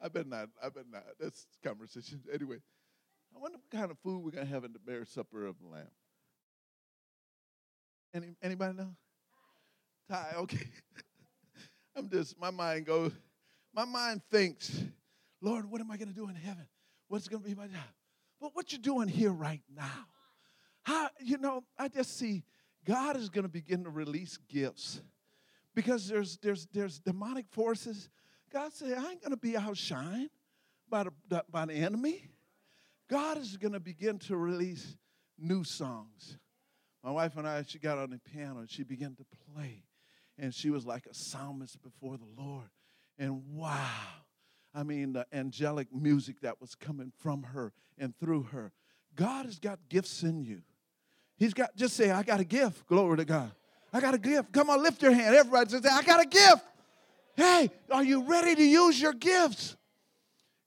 [0.01, 1.03] I bet not, I bet not.
[1.19, 2.21] That's conversation.
[2.33, 2.57] Anyway,
[3.35, 5.55] I wonder what kind of food we're going to have in the marriage supper of
[5.59, 5.87] the Lamb.
[8.13, 8.95] Any, anybody know?
[10.09, 10.67] Thai, okay.
[11.95, 13.11] I'm just, my mind goes,
[13.73, 14.71] my mind thinks,
[15.41, 16.67] Lord, what am I going to do in heaven?
[17.07, 17.81] What's going to be my job?
[18.39, 20.05] But what you're doing here right now?
[20.83, 22.43] How, you know, I just see
[22.85, 25.01] God is going to begin to release gifts
[25.75, 28.09] because there's, there's, there's demonic forces.
[28.51, 30.29] God said, I ain't going to be outshined
[30.89, 32.29] by the, by the enemy.
[33.09, 34.97] God is going to begin to release
[35.37, 36.37] new songs.
[37.03, 39.83] My wife and I, she got on the piano and she began to play.
[40.37, 42.69] And she was like a psalmist before the Lord.
[43.17, 43.81] And wow,
[44.77, 48.71] I mean, the angelic music that was coming from her and through her.
[49.15, 50.61] God has got gifts in you.
[51.35, 52.85] He's got, just say, I got a gift.
[52.85, 53.51] Glory to God.
[53.91, 54.51] I got a gift.
[54.51, 55.35] Come on, lift your hand.
[55.35, 56.63] Everybody say, I got a gift.
[57.35, 59.75] Hey, are you ready to use your gifts?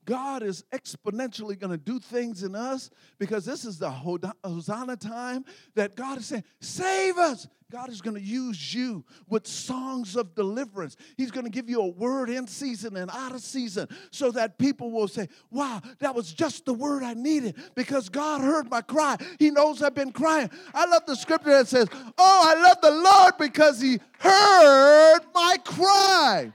[0.05, 5.44] God is exponentially going to do things in us because this is the Hosanna time
[5.77, 7.46] that God is saying, Save us.
[7.70, 10.96] God is going to use you with songs of deliverance.
[11.16, 14.59] He's going to give you a word in season and out of season so that
[14.59, 18.80] people will say, Wow, that was just the word I needed because God heard my
[18.80, 19.16] cry.
[19.38, 20.50] He knows I've been crying.
[20.74, 25.56] I love the scripture that says, Oh, I love the Lord because He heard my
[25.64, 26.52] cry.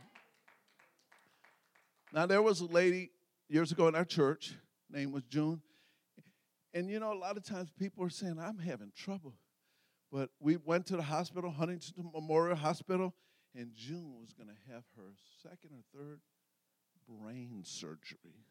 [2.11, 3.11] Now, there was a lady
[3.47, 4.53] years ago in our church.
[4.91, 5.61] Name was June.
[6.73, 9.33] And you know, a lot of times people are saying, I'm having trouble.
[10.15, 13.13] But we went to the hospital, Huntington Memorial Hospital,
[13.53, 15.11] and June was going to have her
[15.43, 16.21] second or third
[17.05, 18.45] brain surgery.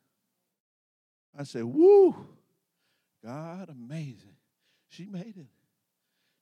[1.34, 2.14] I said, Woo,
[3.24, 4.36] God, amazing.
[4.88, 5.46] She made it.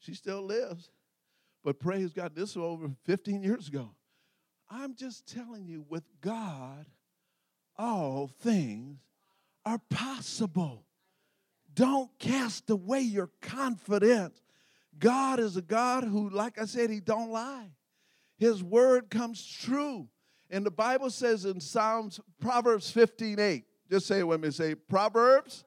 [0.00, 0.90] She still lives.
[1.62, 3.90] But praise God, this was over 15 years ago.
[4.68, 6.86] I'm just telling you, with God,
[7.78, 8.98] all things
[9.64, 10.84] are possible.
[11.72, 14.41] Don't cast away your confidence.
[14.98, 17.70] God is a God who, like I said, he don't lie.
[18.38, 20.08] His word comes true.
[20.50, 24.50] And the Bible says in Psalms, Proverbs 15, 8, Just say it with me.
[24.50, 25.64] Say Proverbs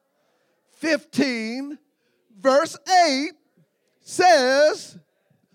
[0.76, 1.78] 15,
[2.38, 3.32] verse 8
[4.00, 4.98] says,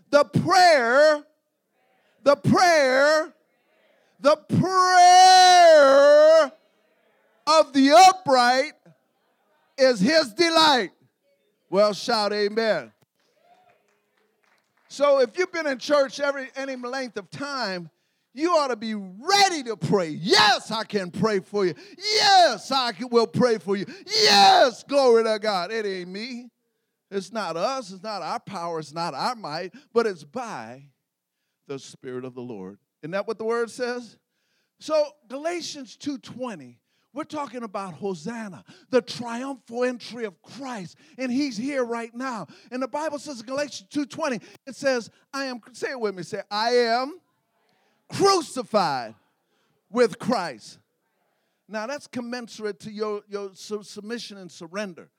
[0.09, 1.23] The prayer,
[2.23, 3.33] the prayer,
[4.19, 6.51] the prayer
[7.47, 8.73] of the upright
[9.77, 10.91] is his delight.
[11.69, 12.91] Well, shout amen.
[14.91, 17.89] So if you've been in church every any length of time,
[18.33, 20.09] you ought to be ready to pray.
[20.09, 21.75] Yes, I can pray for you.
[21.97, 23.85] Yes, I can, will pray for you.
[24.05, 25.71] Yes, glory to God.
[25.71, 26.49] It ain't me.
[27.09, 27.93] It's not us.
[27.93, 28.79] It's not our power.
[28.79, 30.87] It's not our might, but it's by
[31.69, 32.77] the Spirit of the Lord.
[33.01, 34.17] Isn't that what the word says?
[34.81, 36.80] So Galatians 2:20
[37.13, 42.47] we're talking about Hosanna, the triumphal entry of Christ, and he's here right now.
[42.71, 46.23] And the Bible says in Galatians 2:20, it says, I am, say it with me,
[46.23, 47.19] say, I am
[48.09, 49.15] crucified
[49.89, 50.79] with Christ.
[51.67, 55.09] Now that's commensurate to your, your submission and surrender.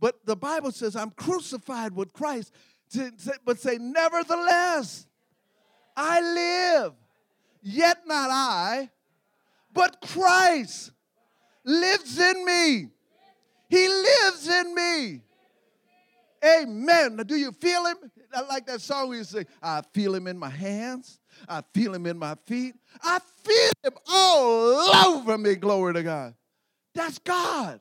[0.00, 2.52] But the Bible says, I'm crucified with Christ.
[3.44, 5.06] But say, nevertheless,
[5.96, 6.92] I live,
[7.62, 8.90] yet not I,
[9.72, 10.92] but Christ
[11.68, 12.88] lives in me.
[13.68, 15.20] He lives in me.
[16.44, 17.16] Amen.
[17.16, 17.96] Now, do you feel him?
[18.34, 21.18] I like that song we say, I feel him in my hands.
[21.48, 22.74] I feel him in my feet.
[23.02, 25.56] I feel him all over me.
[25.56, 26.34] Glory to God.
[26.94, 27.80] That's God.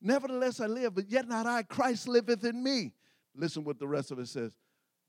[0.00, 1.62] Nevertheless, I live, but yet not I.
[1.62, 2.92] Christ liveth in me.
[3.34, 4.52] Listen what the rest of it says.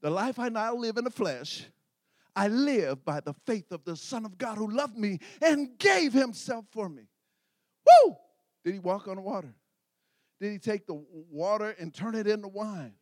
[0.01, 1.65] The life I now live in the flesh,
[2.36, 6.13] I live by the faith of the Son of God who loved me and gave
[6.13, 7.03] himself for me.
[7.85, 8.17] Woo!
[8.63, 9.53] Did he walk on the water?
[10.39, 12.93] Did he take the water and turn it into wine?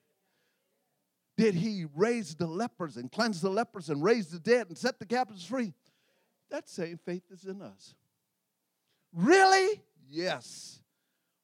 [1.38, 4.98] Did he raise the lepers and cleanse the lepers and raise the dead and set
[4.98, 5.74] the captives free?
[6.50, 7.94] That same faith is in us.
[9.14, 9.82] Really?
[10.10, 10.80] Yes.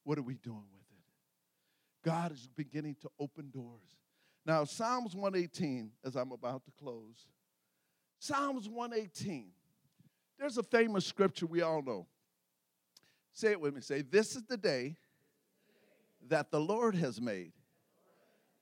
[0.04, 2.10] What are we doing with it?
[2.10, 3.98] God is beginning to open doors.
[4.46, 7.28] Now, Psalms 118, as I'm about to close,
[8.20, 9.52] Psalms 118,
[10.40, 12.08] there's a famous scripture we all know.
[13.34, 13.82] Say it with me.
[13.82, 14.96] Say, This is the day
[16.30, 17.52] that the Lord has made.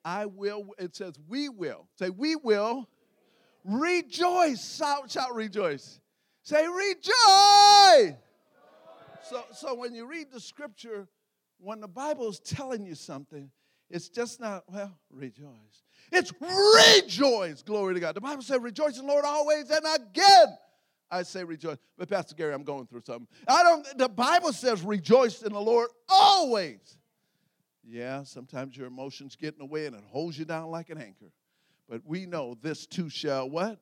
[0.03, 1.87] I will, it says, we will.
[1.99, 2.89] Say, we will
[3.63, 4.77] rejoice.
[4.77, 5.99] Shout, shout, rejoice.
[6.41, 8.15] Say, rejoice.
[9.23, 11.07] So, so when you read the scripture,
[11.59, 13.51] when the Bible is telling you something,
[13.89, 15.83] it's just not, well, rejoice.
[16.11, 17.61] It's rejoice.
[17.61, 18.15] Glory to God.
[18.15, 20.57] The Bible said, rejoice in the Lord always and again.
[21.11, 21.77] I say rejoice.
[21.97, 23.27] But Pastor Gary, I'm going through something.
[23.47, 26.97] I don't, the Bible says rejoice in the Lord always.
[27.87, 30.97] Yeah, sometimes your emotions get in the way and it holds you down like an
[30.97, 31.31] anchor.
[31.89, 33.79] But we know this too shall what?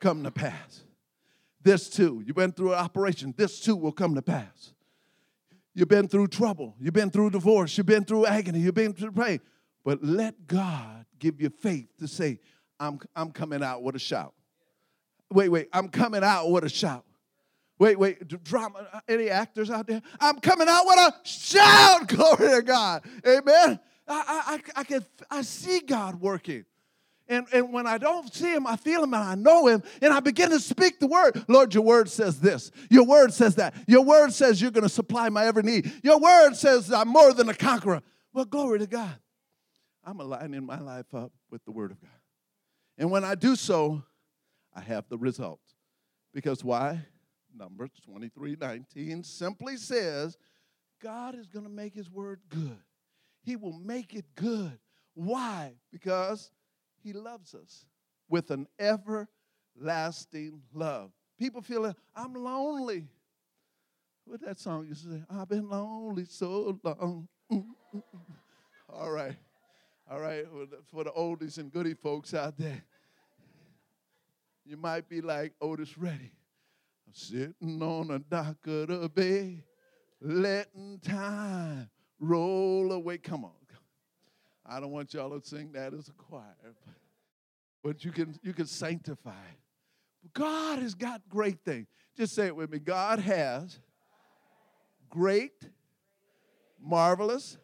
[0.00, 0.82] Come to pass.
[1.62, 2.22] This too.
[2.26, 3.34] You've been through an operation.
[3.36, 4.72] This too will come to pass.
[5.74, 6.74] You've been through trouble.
[6.80, 7.76] You've been through divorce.
[7.78, 8.58] You've been through agony.
[8.60, 9.40] You've been through pain.
[9.84, 12.40] But let God give you faith to say,
[12.80, 14.34] I'm, I'm coming out with a shout.
[15.30, 17.04] Wait, wait, I'm coming out with a shout.
[17.78, 20.02] Wait, wait, drama, uh, any actors out there?
[20.20, 23.04] I'm coming out with a shout, glory to God.
[23.26, 23.78] Amen.
[24.08, 26.64] I, I, I, can, I see God working.
[27.28, 30.14] And, and when I don't see him, I feel him and I know him, and
[30.14, 31.44] I begin to speak the word.
[31.46, 32.72] Lord, your word says this.
[32.90, 33.74] Your word says that.
[33.86, 35.92] Your word says you're going to supply my every need.
[36.02, 38.02] Your word says I'm more than a conqueror.
[38.32, 39.14] Well, glory to God.
[40.04, 42.10] I'm aligning my life up with the word of God.
[42.96, 44.02] And when I do so,
[44.78, 45.60] I have the result.
[46.32, 47.00] Because why?
[47.56, 50.36] Numbers 23 19 simply says,
[51.02, 52.78] God is going to make his word good.
[53.42, 54.78] He will make it good.
[55.14, 55.72] Why?
[55.90, 56.52] Because
[57.02, 57.86] he loves us
[58.28, 61.10] with an everlasting love.
[61.38, 63.08] People feel like, I'm lonely.
[64.26, 65.22] What that song used to say?
[65.28, 67.26] I've been lonely so long.
[68.92, 69.34] All right.
[70.08, 70.44] All right.
[70.90, 72.84] For the oldies and goody folks out there,
[74.68, 76.30] you might be like Otis Redding.
[77.06, 79.64] I'm sitting on a dock of the bay,
[80.20, 81.88] letting time
[82.20, 83.16] roll away.
[83.16, 83.52] Come on.
[84.70, 86.54] I don't want y'all to sing that as a choir,
[87.82, 89.32] but you can you can sanctify.
[90.34, 91.86] God has got great things.
[92.14, 92.78] Just say it with me.
[92.78, 93.78] God has
[95.08, 95.54] great,
[96.78, 97.56] marvelous,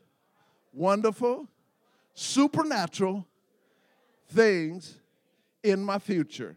[0.73, 1.47] wonderful,
[2.15, 3.27] supernatural
[4.31, 4.99] things
[5.63, 6.57] in my future.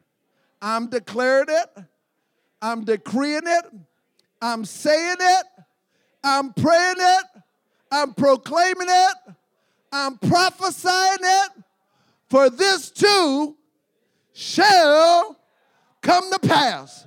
[0.61, 1.83] I'm declaring it.
[2.61, 3.65] I'm decreeing it.
[4.41, 5.45] I'm saying it.
[6.23, 7.25] I'm praying it.
[7.91, 9.35] I'm proclaiming it.
[9.91, 11.49] I'm prophesying it.
[12.29, 13.55] For this too
[14.33, 15.39] shall
[16.01, 17.05] come to pass.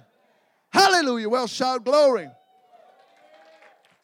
[0.71, 1.29] Hallelujah.
[1.29, 2.31] Well, shout glory.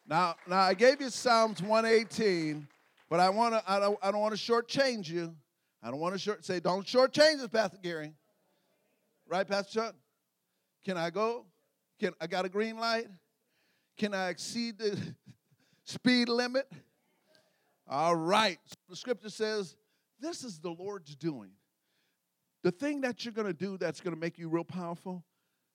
[0.08, 2.68] Now, now I gave you Psalms 118,
[3.08, 3.62] but I want to.
[3.66, 3.98] I don't.
[4.02, 5.34] I don't want to shortchange you.
[5.82, 6.60] I don't want to short say.
[6.60, 8.12] Don't shortchange us, Pastor Gary.
[9.28, 9.94] Right, Pastor Chuck?
[10.84, 11.46] Can I go?
[11.98, 13.06] Can I got a green light?
[13.98, 14.96] Can I exceed the
[15.84, 16.70] speed limit?
[17.88, 18.58] All right.
[18.66, 19.76] So the scripture says,
[20.20, 21.50] "This is the Lord's doing."
[22.62, 25.24] The thing that you're going to do that's going to make you real powerful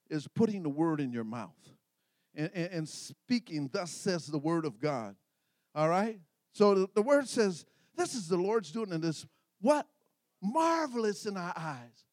[0.10, 1.56] is putting the word in your mouth
[2.36, 5.16] and, and, and speaking, thus says the word of God.
[5.76, 6.20] All right?
[6.54, 9.26] So the, the word says, This is the Lord's doing, and this
[9.60, 9.88] what?
[10.42, 12.06] Marvelous in our eyes.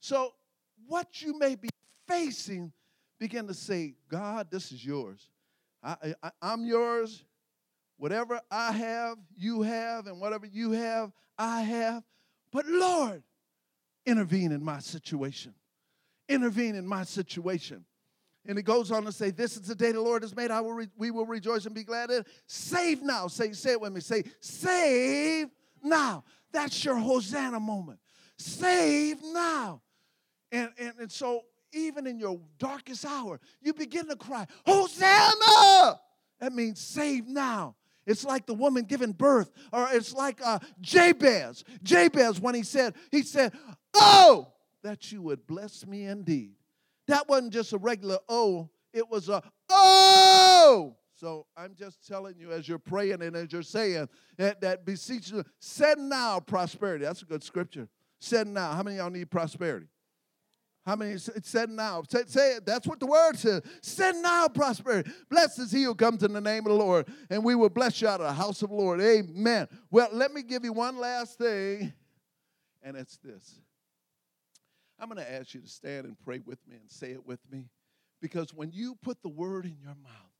[0.00, 0.34] So,
[0.88, 1.68] what you may be
[2.06, 2.72] facing,
[3.18, 5.28] begin to say, God, this is yours.
[5.82, 7.24] I, I, I'm yours.
[7.98, 12.02] Whatever I have, you have, and whatever you have, I have.
[12.52, 13.22] But Lord,
[14.04, 15.54] intervene in my situation.
[16.28, 17.84] Intervene in my situation.
[18.48, 20.50] And it goes on to say, This is the day the Lord has made.
[20.50, 22.24] I will re- we will rejoice and be glad in.
[22.46, 23.26] Save now.
[23.26, 24.00] Say, say it with me.
[24.00, 25.48] Say, save
[25.82, 26.22] now.
[26.52, 27.98] That's your Hosanna moment.
[28.36, 29.80] Save now.
[30.52, 31.42] And, and, and so,
[31.72, 36.00] even in your darkest hour, you begin to cry, Hosanna!
[36.40, 37.76] That means save now.
[38.06, 41.64] It's like the woman giving birth, or it's like uh, Jabez.
[41.82, 43.52] Jabez, when he said, he said,
[43.94, 46.52] Oh, that you would bless me indeed.
[47.08, 50.96] That wasn't just a regular oh, it was a oh.
[51.14, 55.32] So I'm just telling you as you're praying and as you're saying that, that beseech
[55.58, 57.04] send now prosperity.
[57.04, 57.88] That's a good scripture.
[58.20, 58.72] Send now.
[58.72, 59.86] How many y'all need prosperity?
[60.86, 62.04] How many said now?
[62.08, 62.64] Say, say, it.
[62.64, 63.62] That's what the word says.
[63.82, 65.10] Send now prosperity.
[65.28, 68.00] Blessed is he who comes in the name of the Lord, and we will bless
[68.00, 69.00] you out of the house of the Lord.
[69.00, 69.66] Amen.
[69.90, 71.92] Well, let me give you one last thing,
[72.84, 73.60] and it's this.
[75.00, 77.40] I'm going to ask you to stand and pray with me and say it with
[77.50, 77.66] me.
[78.22, 80.32] Because when you put the word in your mouth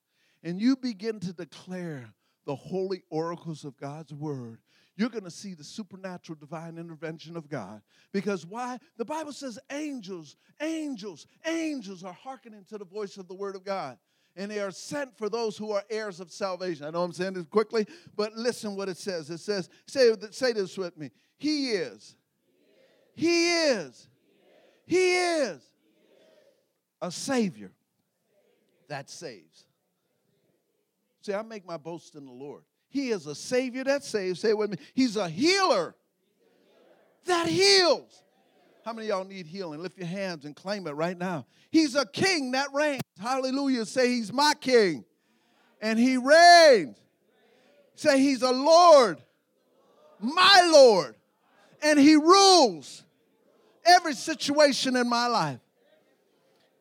[0.45, 2.15] and you begin to declare
[2.47, 4.61] the holy oracles of God's word,
[4.97, 7.83] you're going to see the supernatural divine intervention of God.
[8.13, 8.79] Because why?
[8.97, 13.65] The Bible says angels, angels, angels are hearkening to the voice of the word of
[13.65, 13.99] God.
[14.37, 16.85] And they are sent for those who are heirs of salvation.
[16.85, 17.87] I know I'm saying this quickly,
[18.17, 19.31] but listen what it says.
[19.31, 21.11] It says, say, say this with me.
[21.39, 22.17] He is.
[23.15, 24.09] He is
[24.87, 25.61] he is
[27.03, 27.73] a Savior
[28.89, 29.67] that saves.
[31.23, 32.63] See, I make my boast in the Lord.
[32.97, 34.41] He is a Savior that saves.
[34.41, 34.79] Say it with me.
[34.95, 35.95] He's a healer
[37.27, 38.23] that heals.
[38.87, 39.83] How many y'all need healing?
[39.83, 41.45] Lift your hands and claim it right now.
[41.71, 43.03] He's a king that reigns.
[43.21, 43.85] Hallelujah.
[43.85, 45.05] Say, He's my king.
[45.83, 46.97] And He reigns.
[47.97, 49.23] Say, He's a Lord,
[50.19, 51.17] my Lord.
[51.83, 53.05] And He rules
[53.85, 55.61] every situation in my life.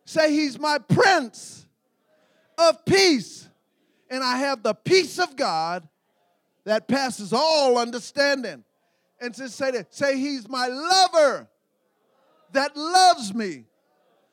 [0.05, 1.67] Say, He's my Prince
[2.57, 3.49] of Peace.
[4.09, 5.85] And I have the peace of God
[6.65, 8.63] that passes all understanding.
[9.21, 11.47] And to say that, say, He's my lover
[12.51, 13.65] that loves me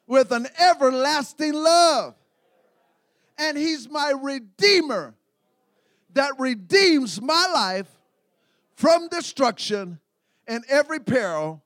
[0.07, 2.15] with an everlasting love.
[3.39, 5.15] And He's my Redeemer
[6.15, 7.89] that redeems my life
[8.75, 9.99] from destruction
[10.47, 11.63] and every peril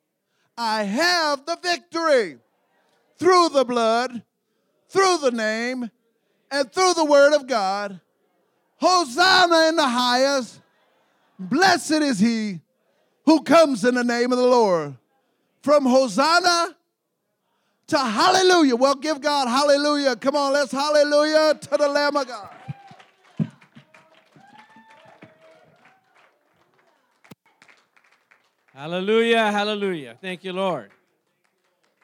[0.56, 2.38] I have the victory
[3.18, 4.22] through the blood,
[4.88, 5.90] through the name,
[6.50, 8.00] and through the word of God.
[8.76, 10.60] Hosanna in the highest.
[11.38, 12.60] Blessed is he
[13.24, 14.94] who comes in the name of the Lord.
[15.62, 16.76] From Hosanna
[17.88, 18.76] to hallelujah.
[18.76, 20.16] Well, give God hallelujah.
[20.16, 22.50] Come on, let's hallelujah to the Lamb of God.
[28.74, 30.18] Hallelujah, hallelujah.
[30.20, 30.90] Thank you, Lord.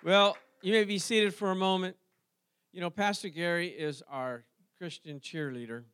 [0.02, 1.96] Well, you may be seated for a moment.
[2.72, 4.44] You know, Pastor Gary is our
[4.78, 5.84] Christian cheerleader.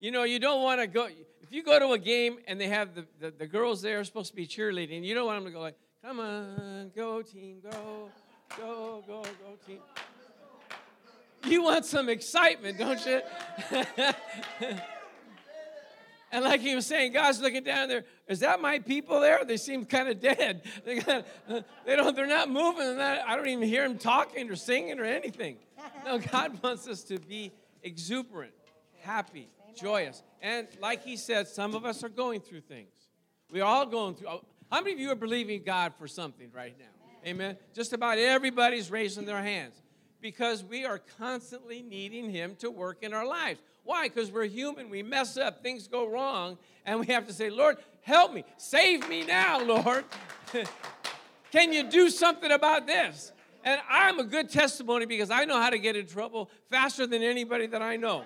[0.00, 2.68] You know, you don't want to go, if you go to a game and they
[2.68, 5.46] have the, the, the girls there are supposed to be cheerleading, you don't want them
[5.46, 8.08] to go like, come on, go team, go,
[8.56, 9.80] go, go, go team.
[11.44, 13.20] You want some excitement, don't you?
[16.32, 18.04] and like he was saying, God's looking down there.
[18.28, 19.44] Is that my people there?
[19.44, 20.62] They seem kind of dead.
[20.84, 21.26] They, got,
[21.86, 22.14] they don't.
[22.14, 23.00] They're not moving.
[23.00, 25.56] I don't even hear them talking or singing or anything.
[26.04, 28.52] No, God wants us to be exuberant,
[29.00, 32.92] happy, joyous, and like He said, some of us are going through things.
[33.50, 34.28] We're all going through.
[34.28, 36.84] Oh, how many of you are believing God for something right now?
[37.26, 37.56] Amen.
[37.74, 39.80] Just about everybody's raising their hands
[40.20, 43.60] because we are constantly needing Him to work in our lives.
[43.84, 44.08] Why?
[44.08, 44.90] Because we're human.
[44.90, 48.44] We mess up, things go wrong, and we have to say, Lord, help me.
[48.56, 50.04] Save me now, Lord.
[51.52, 53.32] Can you do something about this?
[53.64, 57.22] And I'm a good testimony because I know how to get in trouble faster than
[57.22, 58.24] anybody that I know.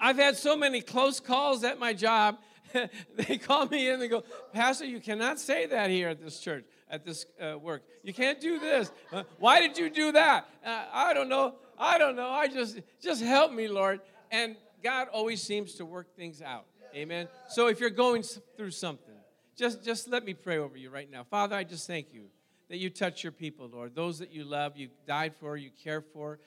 [0.00, 2.38] I've had so many close calls at my job.
[3.16, 4.22] they call me in and go,
[4.52, 7.82] Pastor, you cannot say that here at this church, at this uh, work.
[8.02, 8.92] You can't do this.
[9.12, 10.48] Uh, why did you do that?
[10.64, 11.54] Uh, I don't know.
[11.78, 12.28] I don't know.
[12.28, 14.00] I just, just help me, Lord.
[14.30, 16.66] And God always seems to work things out.
[16.94, 17.28] Amen.
[17.48, 18.22] So if you're going
[18.56, 19.14] through something,
[19.56, 21.24] just, just let me pray over you right now.
[21.24, 22.26] Father, I just thank you
[22.68, 23.94] that you touch your people, Lord.
[23.94, 26.38] Those that you love, you died for, you care for.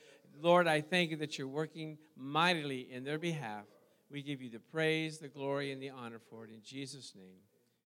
[0.41, 3.65] Lord, I thank you that you're working mightily in their behalf.
[4.09, 7.41] We give you the praise, the glory, and the honor for it in Jesus' name.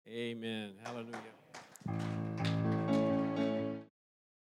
[0.09, 0.73] Amen.
[0.83, 2.38] Hallelujah.